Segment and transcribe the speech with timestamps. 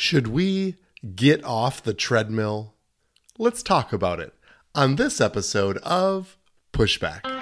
[0.00, 0.76] Should we
[1.16, 2.74] get off the treadmill?
[3.36, 4.32] Let's talk about it
[4.72, 6.36] on this episode of
[6.72, 7.37] Pushback.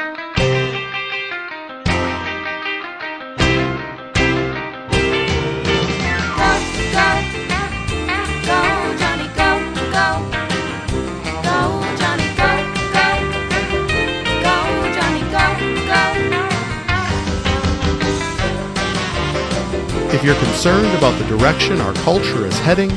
[20.26, 22.88] You're concerned about the direction our culture is heading,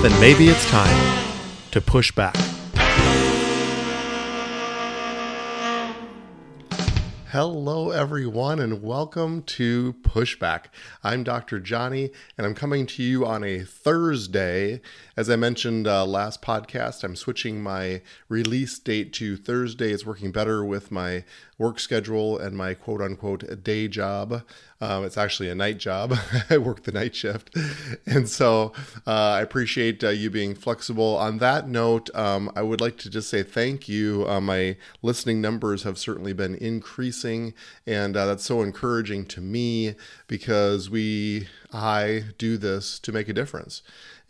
[0.00, 1.28] then maybe it's time
[1.70, 2.34] to push back.
[7.32, 10.66] Hello, everyone, and welcome to Pushback.
[11.02, 11.60] I'm Dr.
[11.60, 14.82] Johnny, and I'm coming to you on a Thursday.
[15.16, 19.92] As I mentioned uh, last podcast, I'm switching my release date to Thursday.
[19.92, 21.24] It's working better with my
[21.56, 24.42] work schedule and my quote unquote day job.
[24.82, 26.12] Um, it's actually a night job.
[26.50, 27.56] I work the night shift.
[28.04, 28.72] And so
[29.06, 31.16] uh, I appreciate uh, you being flexible.
[31.16, 34.26] On that note, um, I would like to just say thank you.
[34.28, 37.54] Uh, my listening numbers have certainly been increasing,
[37.86, 39.94] and uh, that's so encouraging to me
[40.26, 43.82] because we, I do this to make a difference.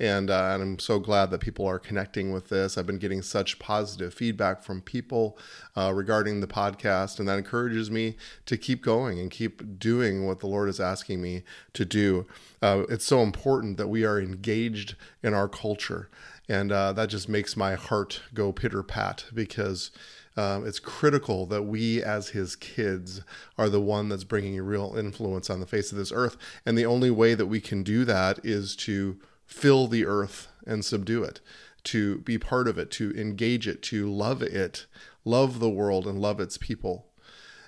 [0.03, 2.77] And, uh, and, I'm so glad that people are connecting with this.
[2.77, 5.39] I've been getting such positive feedback from people
[5.77, 10.41] uh, regarding the podcast, and that encourages me to keep going and keep doing what
[10.41, 11.45] the Lord is asking me
[11.75, 12.27] to do.
[12.61, 16.11] Uh, it's so important that we are engaged in our culture,
[16.49, 19.93] and uh, that just makes my heart go pitter pat because.
[20.35, 23.21] Um, it's critical that we, as his kids,
[23.59, 26.39] are the one that's bringing a real influence on the face of this earth.
[26.65, 29.19] And the only way that we can do that is to
[29.53, 31.41] fill the earth and subdue it,
[31.85, 34.87] to be part of it, to engage it, to love it,
[35.25, 37.09] love the world and love its people.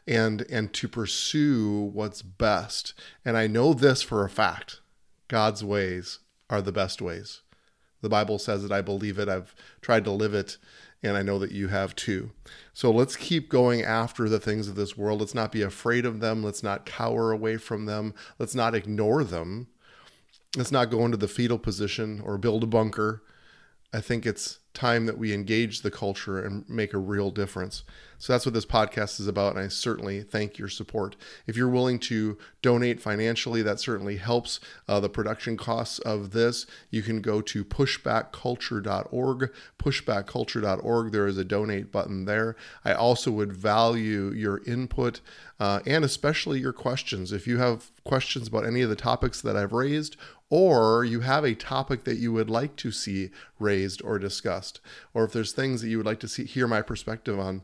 [0.06, 2.92] And, and to pursue what's best.
[3.24, 4.80] And I know this for a fact
[5.28, 6.18] God's ways
[6.50, 7.40] are the best ways.
[8.02, 10.58] The Bible says it, I believe it, I've tried to live it,
[11.02, 12.32] and I know that you have too.
[12.74, 15.20] So let's keep going after the things of this world.
[15.20, 16.42] Let's not be afraid of them.
[16.42, 18.12] Let's not cower away from them.
[18.38, 19.68] Let's not ignore them
[20.56, 23.22] let's not go into the fetal position or build a bunker.
[23.92, 27.84] I think it's time that we engage the culture and make a real difference.
[28.18, 29.54] So that's what this podcast is about.
[29.54, 31.14] And I certainly thank your support.
[31.46, 36.66] If you're willing to donate financially, that certainly helps uh, the production costs of this.
[36.90, 41.12] You can go to pushbackculture.org, pushbackculture.org.
[41.12, 42.56] There is a donate button there.
[42.84, 45.20] I also would value your input
[45.60, 47.30] uh, and especially your questions.
[47.30, 50.16] If you have questions about any of the topics that I've raised
[50.54, 53.28] or you have a topic that you would like to see
[53.58, 54.80] raised or discussed,
[55.12, 57.62] or if there's things that you would like to see hear my perspective on,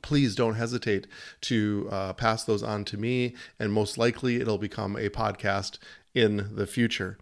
[0.00, 1.08] please don't hesitate
[1.40, 5.78] to uh, pass those on to me, and most likely it'll become a podcast
[6.14, 7.18] in the future.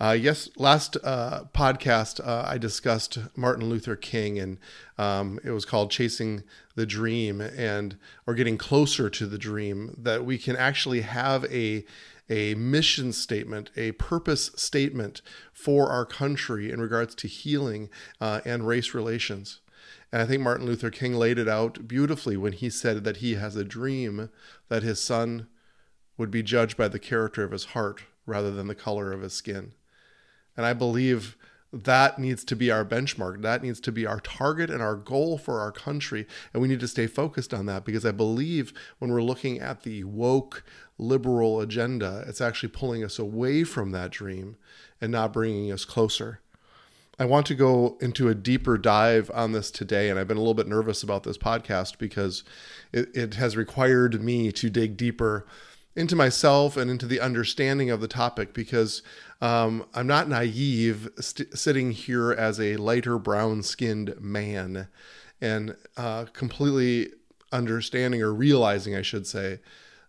[0.00, 4.58] Uh, yes, last uh, podcast uh, I discussed Martin Luther King, and
[4.96, 6.44] um, it was called "Chasing
[6.76, 7.96] the Dream," and
[8.28, 9.96] or getting closer to the dream.
[9.98, 11.84] That we can actually have a
[12.30, 15.20] a mission statement, a purpose statement
[15.52, 19.60] for our country in regards to healing uh, and race relations.
[20.12, 23.34] And I think Martin Luther King laid it out beautifully when he said that he
[23.34, 24.30] has a dream
[24.68, 25.48] that his son
[26.16, 29.32] would be judged by the character of his heart rather than the color of his
[29.32, 29.72] skin.
[30.56, 31.36] And I believe
[31.72, 33.42] that needs to be our benchmark.
[33.42, 36.26] That needs to be our target and our goal for our country.
[36.52, 39.82] And we need to stay focused on that because I believe when we're looking at
[39.82, 40.64] the woke
[40.98, 44.56] liberal agenda, it's actually pulling us away from that dream
[45.00, 46.40] and not bringing us closer.
[47.18, 50.40] I want to go into a deeper dive on this today, and I've been a
[50.40, 52.44] little bit nervous about this podcast because
[52.92, 55.46] it, it has required me to dig deeper
[55.94, 59.02] into myself and into the understanding of the topic because
[59.40, 64.88] um, I'm not naive st- sitting here as a lighter brown skinned man
[65.40, 67.10] and uh, completely
[67.52, 69.60] understanding or realizing, I should say,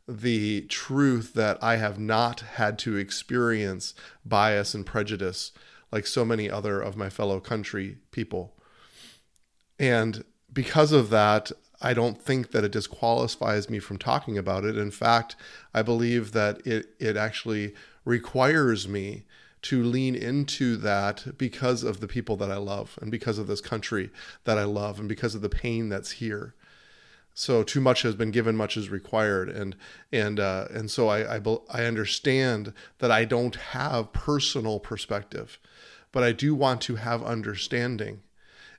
[0.07, 3.93] the truth that I have not had to experience
[4.25, 5.51] bias and prejudice
[5.91, 8.53] like so many other of my fellow country people.
[9.79, 11.51] And because of that,
[11.81, 14.77] I don't think that it disqualifies me from talking about it.
[14.77, 15.35] In fact,
[15.73, 17.73] I believe that it, it actually
[18.05, 19.23] requires me
[19.63, 23.61] to lean into that because of the people that I love and because of this
[23.61, 24.09] country
[24.43, 26.55] that I love and because of the pain that's here.
[27.33, 29.75] So too much has been given, much is required, and
[30.11, 35.57] and uh, and so I, I I understand that I don't have personal perspective,
[36.11, 38.21] but I do want to have understanding,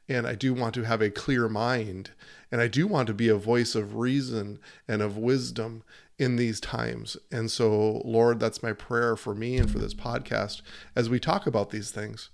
[0.08, 2.10] and I do want to have a clear mind,
[2.50, 5.82] and I do want to be a voice of reason and of wisdom
[6.18, 7.16] in these times.
[7.30, 10.62] And so, Lord, that's my prayer for me and for this podcast
[10.94, 12.30] as we talk about these things.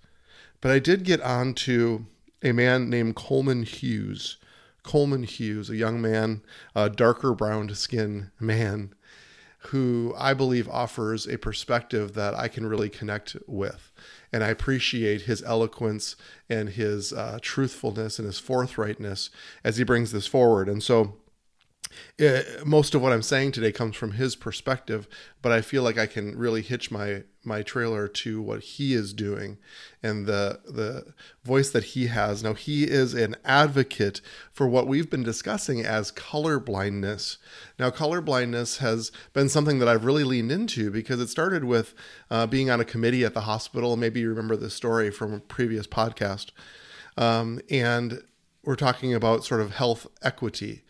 [0.60, 2.06] But I did get on to
[2.42, 4.38] a man named Coleman Hughes.
[4.82, 6.42] Coleman Hughes, a young man,
[6.74, 8.94] a darker brown skin man,
[9.58, 13.92] who I believe offers a perspective that I can really connect with.
[14.32, 16.16] And I appreciate his eloquence
[16.48, 19.30] and his uh, truthfulness and his forthrightness
[19.64, 20.68] as he brings this forward.
[20.68, 21.14] And so,
[22.18, 25.08] it, most of what I'm saying today comes from his perspective,
[25.42, 29.12] but I feel like I can really hitch my my trailer to what he is
[29.12, 29.56] doing
[30.02, 31.14] and the the
[31.44, 32.42] voice that he has.
[32.42, 34.20] Now he is an advocate
[34.52, 37.38] for what we've been discussing as color blindness.
[37.78, 41.94] Now color blindness has been something that I've really leaned into because it started with
[42.30, 43.96] uh, being on a committee at the hospital.
[43.96, 46.50] Maybe you remember this story from a previous podcast,
[47.16, 48.22] um, and
[48.64, 50.82] we're talking about sort of health equity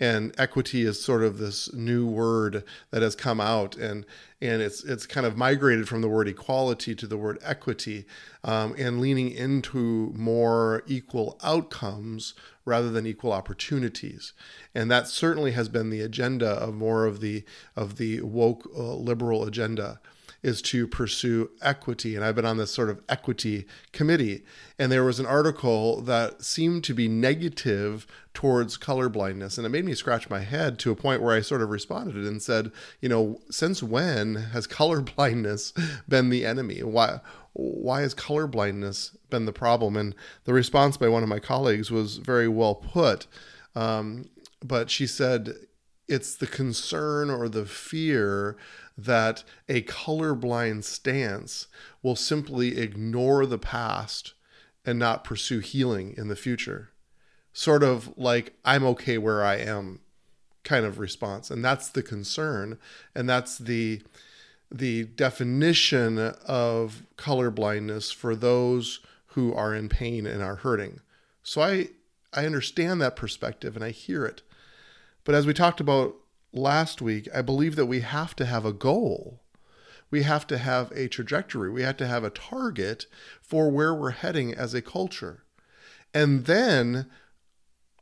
[0.00, 4.06] and equity is sort of this new word that has come out and
[4.40, 8.06] and it's it's kind of migrated from the word equality to the word equity
[8.42, 12.32] um, and leaning into more equal outcomes
[12.64, 14.32] rather than equal opportunities.
[14.74, 17.44] And that certainly has been the agenda of more of the
[17.76, 20.00] of the woke uh, liberal agenda
[20.42, 22.16] is to pursue equity.
[22.16, 24.42] And I've been on this sort of equity committee.
[24.78, 29.58] And there was an article that seemed to be negative towards colorblindness.
[29.58, 32.16] And it made me scratch my head to a point where I sort of responded
[32.16, 35.72] and said, you know, since when has colorblindness
[36.08, 36.82] been the enemy?
[36.82, 37.20] Why?
[37.52, 39.96] Why has colorblindness been the problem?
[39.96, 40.14] And
[40.44, 43.26] the response by one of my colleagues was very well put.
[43.74, 44.26] Um,
[44.64, 45.54] but she said,
[46.10, 48.56] it's the concern or the fear
[48.98, 51.68] that a colorblind stance
[52.02, 54.34] will simply ignore the past
[54.84, 56.90] and not pursue healing in the future.
[57.52, 60.00] Sort of like, I'm okay where I am
[60.64, 61.50] kind of response.
[61.50, 62.78] And that's the concern.
[63.14, 64.02] And that's the
[64.72, 69.00] the definition of colorblindness for those
[69.34, 71.00] who are in pain and are hurting.
[71.42, 71.88] So I
[72.32, 74.42] I understand that perspective and I hear it.
[75.24, 76.16] But as we talked about
[76.52, 79.40] last week, I believe that we have to have a goal.
[80.10, 81.70] We have to have a trajectory.
[81.70, 83.06] We have to have a target
[83.40, 85.44] for where we're heading as a culture.
[86.12, 87.06] And then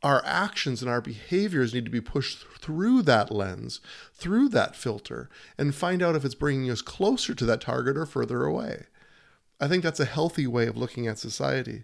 [0.01, 3.81] our actions and our behaviors need to be pushed through that lens,
[4.13, 8.05] through that filter, and find out if it's bringing us closer to that target or
[8.05, 8.85] further away.
[9.59, 11.83] I think that's a healthy way of looking at society.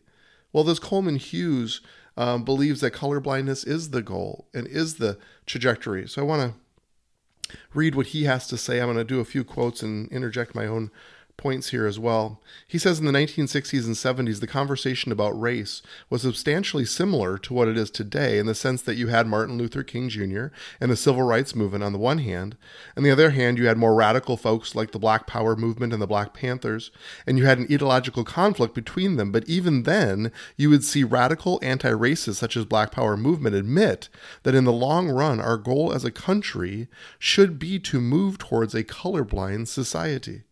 [0.53, 1.81] Well, this Coleman Hughes
[2.17, 6.07] um, believes that colorblindness is the goal and is the trajectory.
[6.07, 8.79] So I want to read what he has to say.
[8.79, 10.91] I'm going to do a few quotes and interject my own
[11.37, 12.41] points here as well.
[12.67, 17.53] He says in the 1960s and 70s, the conversation about race was substantially similar to
[17.53, 20.47] what it is today in the sense that you had Martin Luther King Jr.
[20.79, 22.57] and the civil rights movement on the one hand,
[22.95, 26.01] and the other hand, you had more radical folks like the Black Power movement and
[26.01, 26.91] the Black Panthers,
[27.27, 29.31] and you had an ideological conflict between them.
[29.31, 34.09] But even then, you would see radical anti racists such as Black Power movement admit
[34.43, 36.87] that in the long run, our goal as a country
[37.19, 40.43] should be to move towards a colorblind society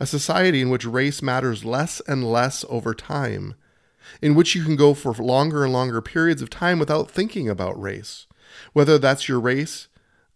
[0.00, 3.54] a society in which race matters less and less over time,
[4.22, 7.80] in which you can go for longer and longer periods of time without thinking about
[7.80, 8.26] race,
[8.72, 9.88] whether that's your race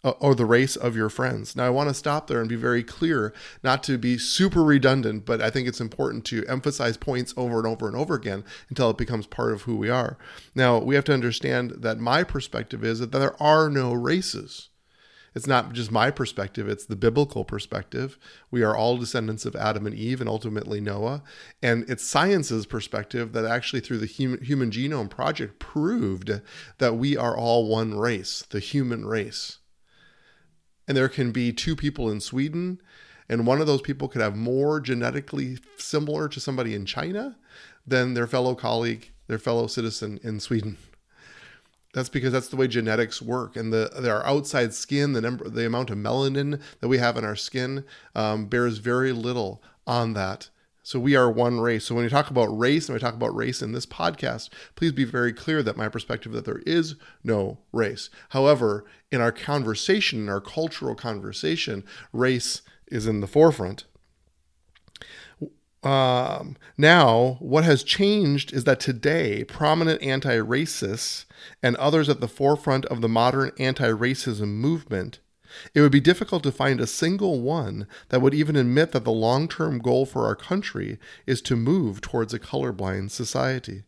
[0.03, 1.55] uh, or the race of your friends.
[1.55, 3.33] Now, I want to stop there and be very clear,
[3.63, 7.67] not to be super redundant, but I think it's important to emphasize points over and
[7.67, 10.17] over and over again until it becomes part of who we are.
[10.55, 14.71] Now, we have to understand that my perspective is that there are no races
[15.35, 18.19] it's not just my perspective, it's the biblical perspective.
[18.51, 21.23] We are all descendants of Adam and Eve and ultimately Noah.
[21.63, 26.41] And it's science's perspective that actually, through the Human, Genome Project, proved
[26.79, 29.59] that we are all one race, the human race.
[30.89, 32.81] And there can be two people in Sweden,
[33.29, 37.37] and one of those people could have more genetically similar to somebody in China
[37.87, 40.77] than their fellow colleague, their fellow citizen in Sweden.
[41.93, 45.67] That's because that's the way genetics work, and the our outside skin, the number, the
[45.67, 50.51] amount of melanin that we have in our skin, um, bears very little on that.
[50.83, 51.85] So we are one race.
[51.85, 54.93] So when we talk about race and we talk about race in this podcast, please
[54.93, 58.09] be very clear that my perspective that there is no race.
[58.31, 63.85] However, in our conversation, in our cultural conversation, race is in the forefront.
[65.83, 71.25] Um, now, what has changed is that today, prominent anti racists
[71.63, 75.21] and others at the forefront of the modern anti racism movement,
[75.75, 79.11] it would be difficult to find a single one that would even admit that the
[79.11, 83.85] long term goal for our country is to move towards a colorblind society.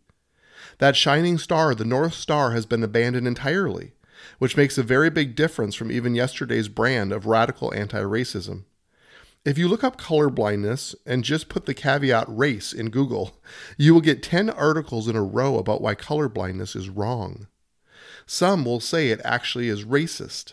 [0.78, 3.92] That shining star, the North Star, has been abandoned entirely.
[4.38, 8.64] which makes a very big difference from even yesterday's brand of radical anti racism.
[9.44, 13.40] If you look up color blindness and just put the caveat race in Google,
[13.76, 17.48] you will get 10 articles in a row about why color blindness is wrong.
[18.24, 20.52] Some will say it actually is racist.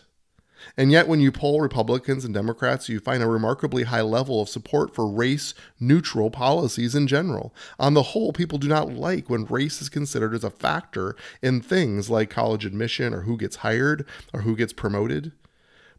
[0.76, 4.48] And yet, when you poll Republicans and Democrats, you find a remarkably high level of
[4.48, 7.54] support for race neutral policies in general.
[7.78, 11.60] On the whole, people do not like when race is considered as a factor in
[11.60, 14.04] things like college admission or who gets hired
[14.34, 15.32] or who gets promoted.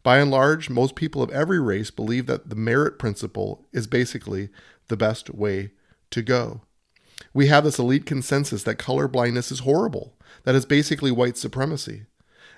[0.02, 4.48] By and large, most people of every race believe that the merit principle is basically
[4.88, 5.70] the best way
[6.10, 6.62] to go.
[7.32, 12.06] We have this elite consensus that color blindness is horrible, that is basically white supremacy.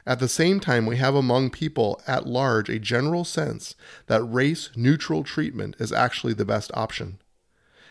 [0.07, 3.75] At the same time, we have among people at large a general sense
[4.07, 7.19] that race neutral treatment is actually the best option.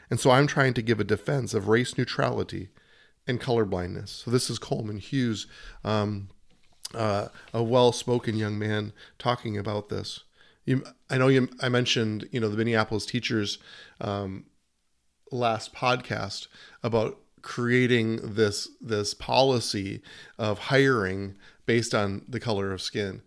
[0.10, 2.70] And so I'm trying to give a defense of race neutrality
[3.26, 4.10] and colorblindness.
[4.10, 5.48] So this is Coleman Hughes
[5.84, 6.30] um,
[6.94, 10.22] uh, a well-spoken young man talking about this.
[10.66, 11.50] You, I know you.
[11.62, 13.58] I mentioned you know the Minneapolis teachers
[14.00, 14.46] um,
[15.32, 16.48] last podcast
[16.82, 20.02] about creating this this policy
[20.38, 21.36] of hiring
[21.66, 23.22] based on the color of skin.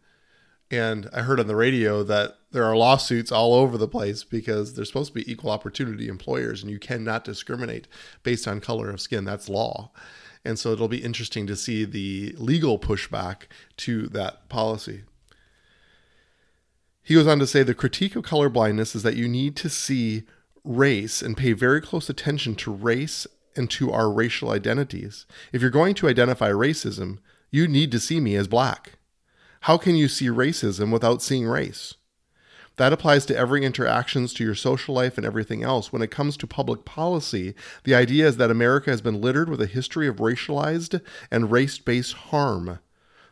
[0.71, 4.75] And I heard on the radio that there are lawsuits all over the place because
[4.75, 7.87] they're supposed to be equal opportunity employers and you cannot discriminate
[8.25, 9.25] based on color of skin.
[9.25, 9.93] That's law.
[10.47, 13.43] And so it'll be interesting to see the legal pushback
[13.79, 15.03] to that policy.
[17.03, 20.23] He goes on to say the critique of colorblindness is that you need to see
[20.65, 25.27] race and pay very close attention to race and to our racial identities.
[25.53, 27.19] If you're going to identify racism,
[27.51, 28.99] you need to see me as black.
[29.63, 31.95] How can you see racism without seeing race?
[32.77, 35.93] That applies to every interactions to your social life and everything else.
[35.93, 37.55] When it comes to public policy,
[37.85, 42.13] the idea is that America has been littered with a history of racialized and race-based
[42.13, 42.79] harm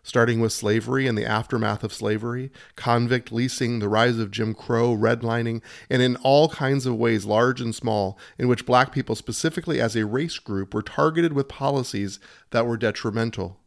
[0.04, 4.94] starting with slavery and the aftermath of slavery, convict leasing, the rise of Jim Crow,
[4.94, 9.80] redlining, and in all kinds of ways, large and small, in which black people, specifically
[9.80, 12.20] as a race group, were targeted with policies
[12.50, 13.58] that were detrimental.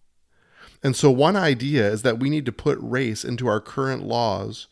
[0.84, 4.68] And so, one idea is that we need to put race into our current laws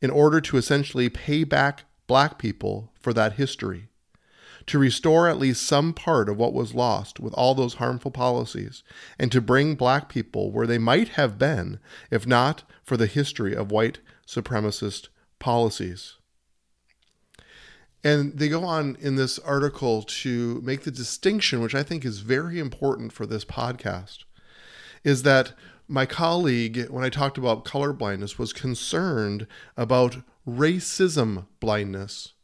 [0.00, 3.88] in order to essentially pay back black people for that history,
[4.66, 8.82] to restore at least some part of what was lost with all those harmful policies,
[9.18, 11.78] and to bring black people where they might have been
[12.10, 16.14] if not for the history of white supremacist policies.
[18.02, 22.20] And they go on in this article to make the distinction, which I think is
[22.20, 24.24] very important for this podcast,
[25.04, 25.52] is that
[25.88, 32.34] my colleague, when I talked about color blindness, was concerned about racism blindness,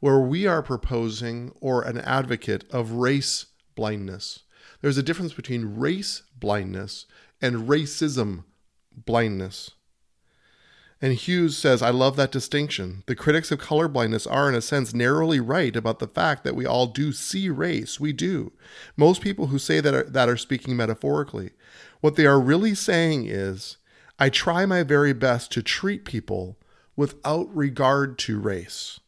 [0.00, 4.40] where we are proposing or an advocate of race blindness.
[4.80, 7.06] There's a difference between race blindness
[7.40, 8.44] and racism
[8.92, 9.70] blindness.
[11.00, 13.04] And Hughes says, I love that distinction.
[13.06, 16.66] The critics of colorblindness are, in a sense, narrowly right about the fact that we
[16.66, 18.00] all do see race.
[18.00, 18.52] We do.
[18.96, 21.50] Most people who say that are, that are speaking metaphorically.
[22.00, 23.76] What they are really saying is,
[24.18, 26.58] I try my very best to treat people
[26.96, 28.98] without regard to race.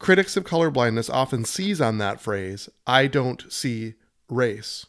[0.00, 3.94] Critics of colorblindness often seize on that phrase, I don't see
[4.28, 4.86] race.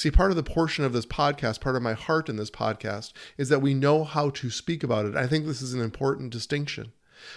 [0.00, 3.12] See, part of the portion of this podcast, part of my heart in this podcast,
[3.36, 5.14] is that we know how to speak about it.
[5.14, 6.92] I think this is an important distinction.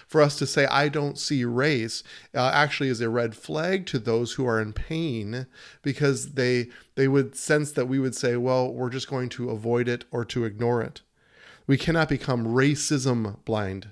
[0.06, 2.02] For us to say, I don't see race,
[2.34, 5.46] uh, actually is a red flag to those who are in pain
[5.82, 9.86] because they, they would sense that we would say, well, we're just going to avoid
[9.86, 11.02] it or to ignore it.
[11.66, 13.88] We cannot become racism blind.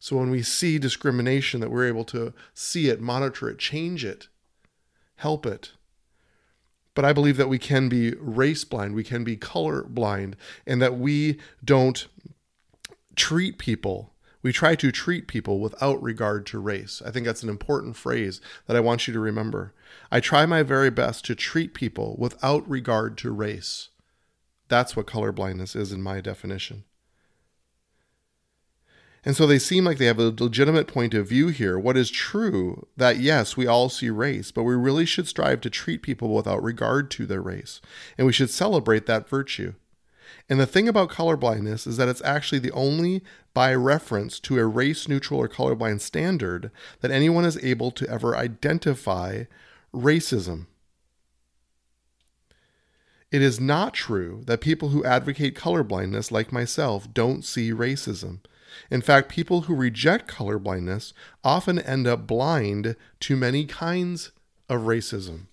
[0.00, 4.26] So when we see discrimination, that we're able to see it, monitor it, change it,
[5.14, 5.70] help it.
[6.94, 10.36] But I believe that we can be race blind, we can be color blind,
[10.66, 12.06] and that we don't
[13.16, 17.02] treat people we try to treat people without regard to race.
[17.04, 19.72] I think that's an important phrase that I want you to remember.
[20.12, 23.88] I try my very best to treat people without regard to race.
[24.68, 26.84] That's what colorblindness is in my definition.
[29.24, 31.78] And so they seem like they have a legitimate point of view here.
[31.78, 35.70] What is true that yes, we all see race, but we really should strive to
[35.70, 37.80] treat people without regard to their race.
[38.18, 39.74] And we should celebrate that virtue.
[40.48, 43.22] And the thing about colorblindness is that it's actually the only
[43.54, 48.36] by reference to a race neutral or colorblind standard that anyone is able to ever
[48.36, 49.44] identify
[49.94, 50.66] racism.
[53.30, 58.40] It is not true that people who advocate colorblindness, like myself, don't see racism.
[58.90, 61.12] In fact, people who reject colorblindness
[61.42, 64.30] often end up blind to many kinds
[64.68, 65.46] of racism.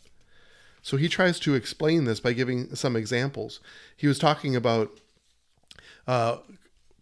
[0.81, 3.59] So he tries to explain this by giving some examples.
[3.95, 4.99] He was talking about
[6.07, 6.37] uh,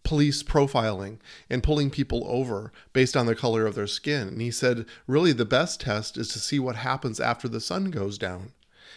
[0.02, 4.28] police profiling and pulling people over based on the color of their skin.
[4.28, 7.90] And he said, really, the best test is to see what happens after the sun
[7.90, 8.52] goes down.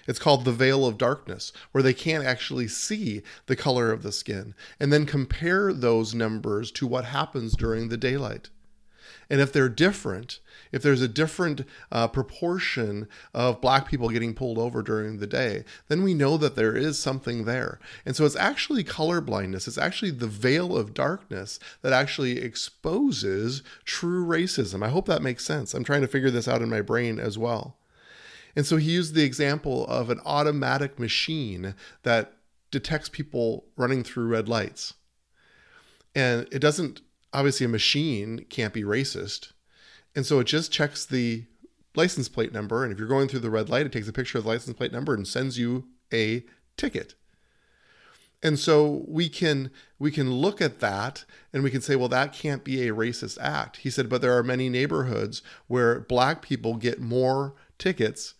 [0.07, 4.11] It's called the veil of darkness, where they can't actually see the color of the
[4.11, 8.49] skin, and then compare those numbers to what happens during the daylight.
[9.29, 10.39] And if they're different,
[10.71, 15.63] if there's a different uh, proportion of black people getting pulled over during the day,
[15.87, 17.79] then we know that there is something there.
[18.05, 19.67] And so it's actually color blindness.
[19.67, 24.83] It's actually the veil of darkness that actually exposes true racism.
[24.85, 25.73] I hope that makes sense.
[25.73, 27.77] I'm trying to figure this out in my brain as well.
[28.55, 32.33] And so he used the example of an automatic machine that
[32.71, 34.93] detects people running through red lights.
[36.15, 37.01] And it doesn't,
[37.33, 39.53] obviously, a machine can't be racist.
[40.15, 41.45] And so it just checks the
[41.95, 42.83] license plate number.
[42.83, 44.77] And if you're going through the red light, it takes a picture of the license
[44.77, 46.43] plate number and sends you a
[46.77, 47.15] ticket.
[48.43, 52.33] And so we can we can look at that and we can say, well, that
[52.33, 53.77] can't be a racist act.
[53.77, 58.33] He said, but there are many neighborhoods where black people get more tickets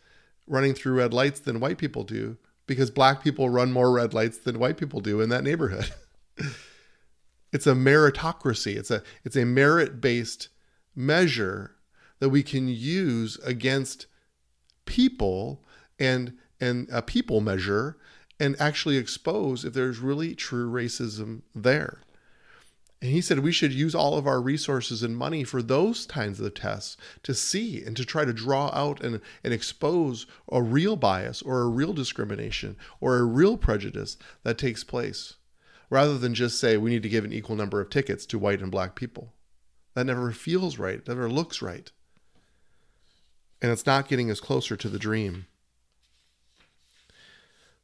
[0.47, 4.37] running through red lights than white people do because black people run more red lights
[4.37, 5.91] than white people do in that neighborhood.
[7.51, 8.75] it's a meritocracy.
[8.75, 10.49] It's a it's a merit-based
[10.95, 11.75] measure
[12.19, 14.07] that we can use against
[14.85, 15.63] people
[15.99, 17.97] and and a people measure
[18.39, 22.01] and actually expose if there's really true racism there.
[23.03, 26.39] And he said we should use all of our resources and money for those kinds
[26.39, 30.95] of tests to see and to try to draw out and, and expose a real
[30.95, 35.33] bias or a real discrimination or a real prejudice that takes place,
[35.89, 38.61] rather than just say we need to give an equal number of tickets to white
[38.61, 39.33] and black people.
[39.95, 41.91] That never feels right, it never looks right.
[43.61, 45.47] And it's not getting us closer to the dream.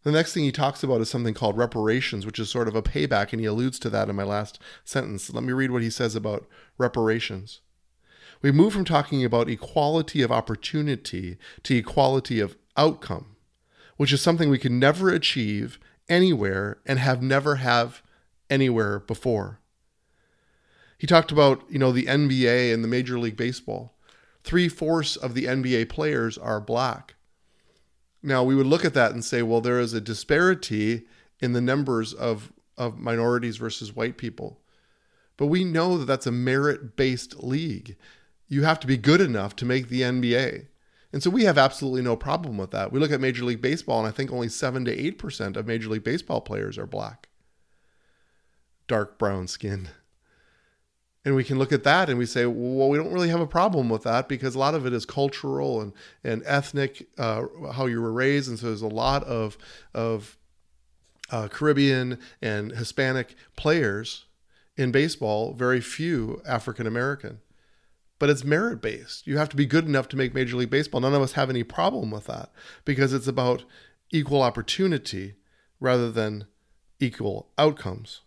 [0.03, 2.81] The next thing he talks about is something called reparations, which is sort of a
[2.81, 5.29] payback, and he alludes to that in my last sentence.
[5.29, 7.59] Let me read what he says about reparations.
[8.41, 13.35] We move from talking about equality of opportunity to equality of outcome,
[13.97, 18.01] which is something we can never achieve anywhere and have never have
[18.49, 19.59] anywhere before.
[20.97, 23.97] He talked about, you know, the NBA and the Major League Baseball.
[24.43, 27.15] Three fourths of the NBA players are black.
[28.21, 31.03] Now, we would look at that and say, well, there is a disparity
[31.39, 34.59] in the numbers of, of minorities versus white people.
[35.37, 37.95] But we know that that's a merit based league.
[38.49, 40.67] You have to be good enough to make the NBA.
[41.13, 42.91] And so we have absolutely no problem with that.
[42.91, 45.89] We look at Major League Baseball, and I think only 7 to 8% of Major
[45.89, 47.29] League Baseball players are black,
[48.87, 49.89] dark brown skin.
[51.25, 53.47] And we can look at that and we say, well, we don't really have a
[53.47, 55.91] problem with that because a lot of it is cultural and,
[56.23, 58.47] and ethnic, uh, how you were raised.
[58.47, 59.57] And so there's a lot of,
[59.93, 60.37] of
[61.29, 64.25] uh, Caribbean and Hispanic players
[64.77, 67.39] in baseball, very few African American.
[68.17, 69.27] But it's merit based.
[69.27, 71.01] You have to be good enough to make Major League Baseball.
[71.01, 72.51] None of us have any problem with that
[72.85, 73.63] because it's about
[74.11, 75.35] equal opportunity
[75.79, 76.45] rather than
[76.99, 78.21] equal outcomes.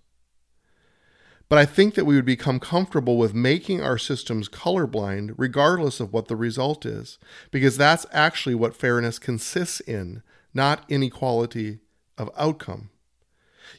[1.52, 6.10] But I think that we would become comfortable with making our systems colorblind regardless of
[6.10, 7.18] what the result is,
[7.50, 10.22] because that's actually what fairness consists in,
[10.54, 11.80] not inequality
[12.16, 12.88] of outcome.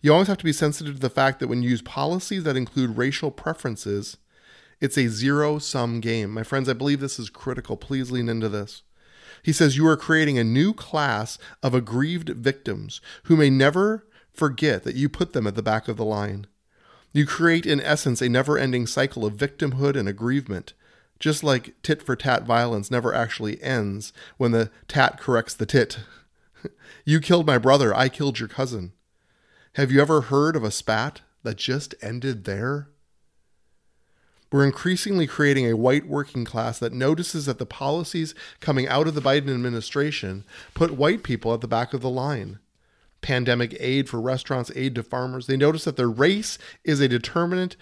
[0.04, 2.56] You always have to be sensitive to the fact that when you use policies that
[2.56, 4.18] include racial preferences,
[4.80, 6.30] it's a zero sum game.
[6.30, 7.76] My friends, I believe this is critical.
[7.76, 8.84] Please lean into this.
[9.42, 14.84] He says you are creating a new class of aggrieved victims who may never forget
[14.84, 16.46] that you put them at the back of the line.
[17.13, 20.73] You create, in essence, a never ending cycle of victimhood and aggrievement,
[21.19, 25.99] just like tit for tat violence never actually ends when the tat corrects the tit.
[27.06, 28.93] you killed my brother, I killed your cousin.
[29.73, 32.89] Have you ever heard of a spat that just ended there?
[34.52, 39.13] We're increasingly creating a white working class that notices that the policies coming out of
[39.13, 42.60] the Biden administration put white people at the back of the line
[43.24, 45.48] pandemic aid for restaurants, aid to farmers.
[45.48, 47.76] They notice that their race is a determinant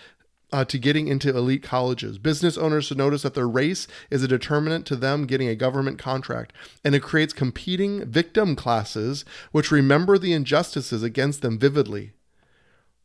[0.54, 2.18] uh, to getting into elite colleges.
[2.18, 5.98] Business owners should notice that their race is a determinant to them getting a government
[5.98, 6.54] contract.
[6.84, 12.12] And it creates competing victim classes which remember the injustices against them vividly.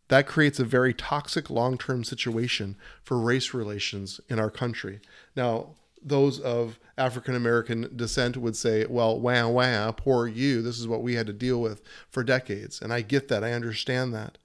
[0.09, 5.01] That creates a very toxic long term situation for race relations in our country.
[5.35, 5.75] Now,
[6.07, 10.63] those of African American descent would say, well, wah, wah, poor you.
[10.63, 12.81] This is what we had to deal with for decades.
[12.81, 13.45] And I get that.
[13.45, 14.39] I understand that.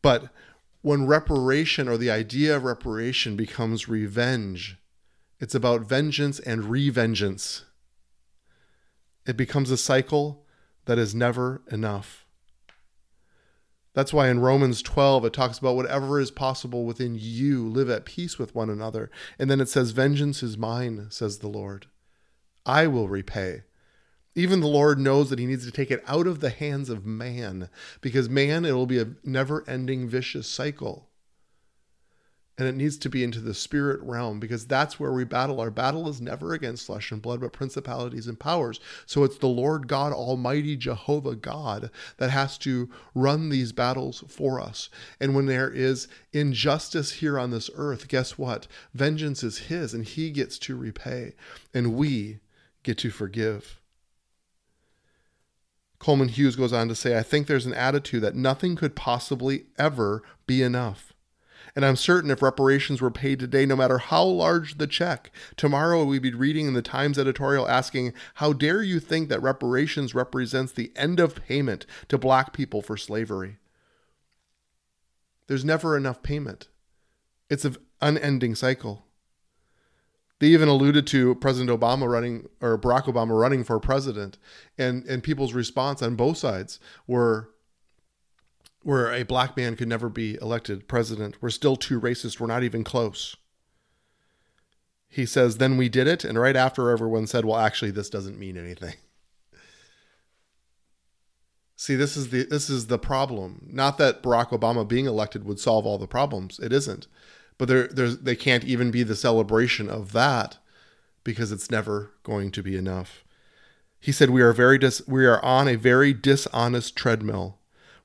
[0.00, 0.30] But
[0.80, 4.78] when reparation or the idea of reparation becomes revenge,
[5.38, 7.62] it's about vengeance and revengeance.
[9.26, 10.44] It becomes a cycle
[10.86, 12.25] that is never enough.
[13.96, 18.04] That's why in Romans 12, it talks about whatever is possible within you, live at
[18.04, 19.10] peace with one another.
[19.38, 21.86] And then it says, Vengeance is mine, says the Lord.
[22.66, 23.62] I will repay.
[24.34, 27.06] Even the Lord knows that he needs to take it out of the hands of
[27.06, 27.70] man
[28.02, 31.05] because man, it'll be a never ending vicious cycle
[32.58, 35.60] and it needs to be into the spirit realm because that's where we battle.
[35.60, 38.80] Our battle is never against flesh and blood, but principalities and powers.
[39.04, 44.58] So it's the Lord God Almighty Jehovah God that has to run these battles for
[44.58, 44.88] us.
[45.20, 48.66] And when there is injustice here on this earth, guess what?
[48.94, 51.34] Vengeance is His and He gets to repay,
[51.74, 52.38] and we
[52.82, 53.80] get to forgive.
[55.98, 59.64] Coleman Hughes goes on to say, I think there's an attitude that nothing could possibly
[59.78, 61.12] ever be enough.
[61.76, 66.04] And I'm certain if reparations were paid today, no matter how large the check, tomorrow
[66.04, 70.72] we'd be reading in the Times editorial asking, How dare you think that reparations represents
[70.72, 73.58] the end of payment to black people for slavery?
[75.48, 76.68] There's never enough payment.
[77.50, 79.04] It's an unending cycle.
[80.38, 84.38] They even alluded to President Obama running or Barack Obama running for president,
[84.78, 87.50] and, and people's response on both sides were
[88.86, 91.36] where a black man could never be elected president.
[91.40, 92.38] We're still too racist.
[92.38, 93.34] We're not even close.
[95.08, 96.22] He says, then we did it.
[96.22, 98.94] And right after everyone said, well, actually, this doesn't mean anything.
[101.76, 103.68] See, this is the this is the problem.
[103.72, 106.60] Not that Barack Obama being elected would solve all the problems.
[106.60, 107.08] It isn't.
[107.58, 110.58] But there there's they can't even be the celebration of that
[111.24, 113.24] because it's never going to be enough.
[113.98, 117.58] He said we are very dis- we are on a very dishonest treadmill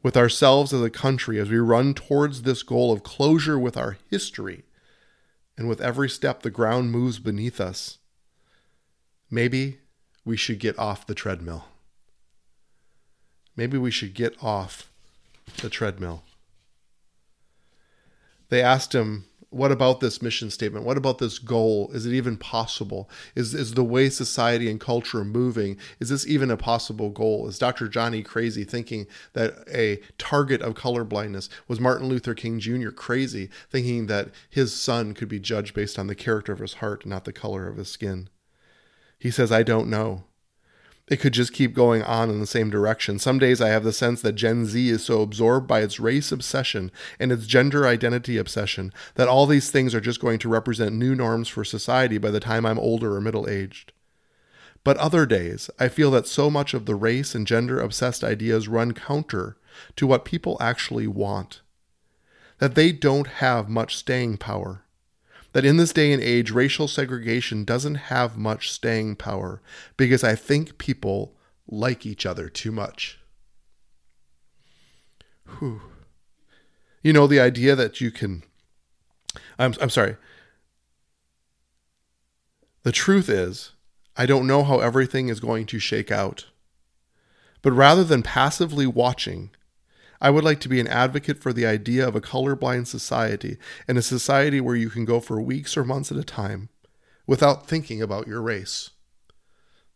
[0.03, 3.97] with ourselves as a country as we run towards this goal of closure with our
[4.09, 4.63] history.
[5.57, 7.99] And with every step, the ground moves beneath us.
[9.29, 9.79] Maybe
[10.25, 11.65] we should get off the treadmill.
[13.55, 14.89] Maybe we should get off
[15.57, 16.23] the treadmill.
[18.49, 20.85] They asked him what about this mission statement?
[20.85, 21.91] What about this goal?
[21.93, 23.09] Is it even possible?
[23.35, 27.47] Is, is the way society and culture are moving, is this even a possible goal?
[27.49, 27.89] Is Dr.
[27.89, 32.91] Johnny crazy thinking that a target of colorblindness was Martin Luther King Jr.
[32.91, 37.05] crazy, thinking that his son could be judged based on the character of his heart,
[37.05, 38.29] not the color of his skin?
[39.19, 40.23] He says, I don't know
[41.07, 43.19] it could just keep going on in the same direction.
[43.19, 46.31] Some days I have the sense that Gen Z is so absorbed by its race
[46.31, 50.95] obsession and its gender identity obsession that all these things are just going to represent
[50.95, 53.91] new norms for society by the time I'm older or middle aged.
[54.83, 58.67] But other days, I feel that so much of the race and gender obsessed ideas
[58.67, 59.57] run counter
[59.95, 61.61] to what people actually want,
[62.57, 64.83] that they don't have much staying power
[65.53, 69.61] that in this day and age, racial segregation doesn't have much staying power
[69.97, 71.35] because I think people
[71.67, 73.19] like each other too much.
[75.59, 75.81] Whew.
[77.03, 78.43] You know, the idea that you can.
[79.57, 80.17] I'm, I'm sorry.
[82.83, 83.71] The truth is,
[84.15, 86.47] I don't know how everything is going to shake out.
[87.61, 89.51] But rather than passively watching,
[90.21, 93.57] I would like to be an advocate for the idea of a colorblind society
[93.87, 96.69] and a society where you can go for weeks or months at a time
[97.25, 98.91] without thinking about your race.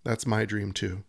[0.04, 1.04] That's my dream too.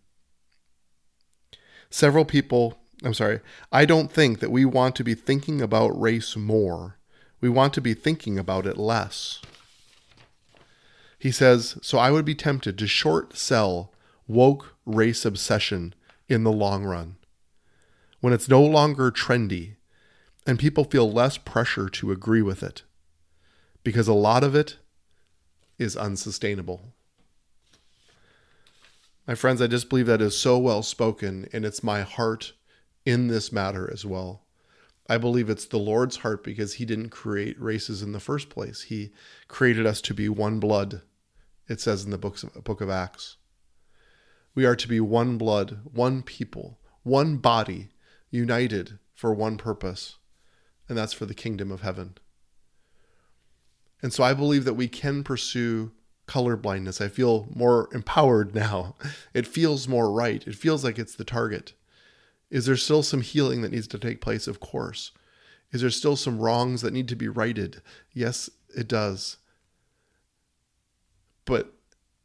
[1.89, 3.41] Several people, I'm sorry,
[3.73, 6.99] I don't think that we want to be thinking about race more.
[7.41, 9.41] We want to be thinking about it less.
[11.19, 13.93] He says, so I would be tempted to short sell
[14.29, 15.95] woke race obsession
[16.29, 17.17] in the long run
[18.27, 19.77] when it's no longer trendy
[20.49, 22.83] and people feel less pressure to agree with it
[23.85, 24.79] because a lot of it
[25.79, 26.93] is unsustainable.
[29.29, 32.55] My friends, I just believe that is so well spoken, and it's my heart
[33.05, 34.43] in this matter as well.
[35.09, 38.83] I believe it's the Lord's heart because He didn't create races in the first place.
[38.83, 39.13] He
[39.47, 41.03] created us to be one blood,
[41.69, 43.37] it says in the books of, book of Acts.
[44.53, 47.91] We are to be one blood, one people, one body,
[48.31, 50.19] united for one purpose,
[50.89, 52.17] and that's for the kingdom of heaven.
[54.03, 55.93] And so I believe that we can pursue
[56.27, 57.01] color blindness.
[57.01, 58.95] I feel more empowered now.
[59.35, 60.47] It feels more right.
[60.47, 61.75] It feels like it's the target.
[62.51, 64.47] Is there still some healing that needs to take place?
[64.47, 65.13] Of course.
[65.73, 67.83] Is there still some wrongs that need to be righted?
[68.13, 69.37] Yes, it does.
[71.45, 71.73] But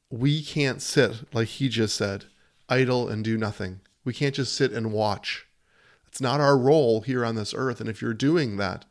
[0.10, 2.26] we can't sit, like he just said,
[2.70, 3.82] idle and do nothing.
[4.04, 5.48] We can't just sit and watch.
[6.12, 7.80] It's not our role here on this earth.
[7.80, 8.84] And if you're doing that,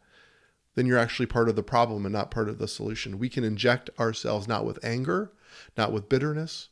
[0.75, 3.19] then you're actually part of the problem and not part of the solution.
[3.19, 5.31] We can inject ourselves not with anger,
[5.77, 6.71] not with bitterness,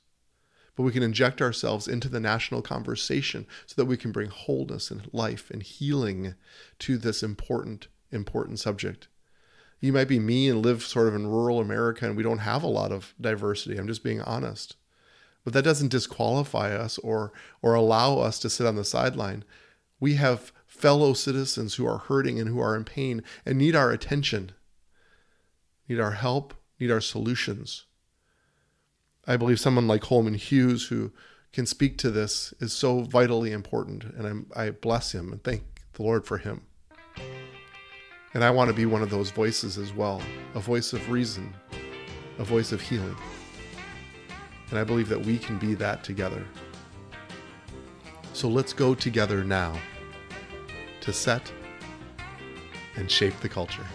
[0.74, 4.90] but we can inject ourselves into the national conversation so that we can bring wholeness
[4.90, 6.34] and life and healing
[6.78, 9.08] to this important, important subject.
[9.80, 12.62] You might be me and live sort of in rural America and we don't have
[12.62, 13.76] a lot of diversity.
[13.76, 14.76] I'm just being honest.
[15.44, 19.44] But that doesn't disqualify us or or allow us to sit on the sideline.
[20.00, 23.90] We have fellow citizens who are hurting and who are in pain and need our
[23.90, 24.52] attention,
[25.88, 27.86] need our help, need our solutions.
[29.26, 31.12] I believe someone like Coleman Hughes, who
[31.52, 34.04] can speak to this, is so vitally important.
[34.04, 35.62] And I'm, I bless him and thank
[35.94, 36.62] the Lord for him.
[38.34, 40.22] And I want to be one of those voices as well
[40.54, 41.52] a voice of reason,
[42.38, 43.16] a voice of healing.
[44.70, 46.44] And I believe that we can be that together.
[48.32, 49.78] So let's go together now
[51.00, 51.52] to set
[52.96, 53.86] and shape the culture.